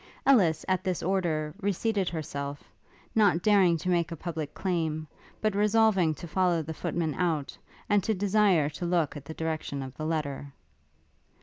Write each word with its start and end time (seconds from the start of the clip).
Ellis, 0.25 0.65
at 0.67 0.83
this 0.83 1.03
order, 1.03 1.53
re 1.61 1.71
seated 1.71 2.09
herself, 2.09 2.73
not 3.13 3.43
daring 3.43 3.77
to 3.77 3.89
make 3.89 4.11
a 4.11 4.15
public 4.15 4.55
claim, 4.55 5.07
but 5.41 5.53
resolving 5.53 6.15
to 6.15 6.27
follow 6.27 6.63
the 6.63 6.73
footman 6.73 7.13
out, 7.13 7.55
and 7.87 8.03
to 8.05 8.15
desire 8.15 8.67
to 8.69 8.85
look 8.87 9.15
at 9.15 9.25
the 9.25 9.35
direction 9.35 9.83
of 9.83 9.95
the 9.97 10.05
letter. 10.07 10.53